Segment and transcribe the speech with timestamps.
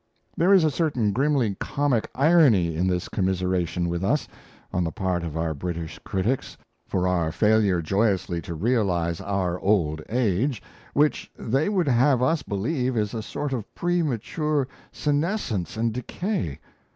[0.35, 4.27] There is a certain grimly comic irony in this commiseration with us,
[4.73, 10.01] on the part of our British critics, for our failure joyously to realize our old
[10.09, 10.59] age,
[10.95, 16.59] which they would have us believe is a sort of premature senescence and decay.